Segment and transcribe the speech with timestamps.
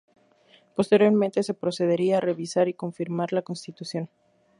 [0.75, 4.09] Posteriormente se procedería a revisar y confirmar la Constitución.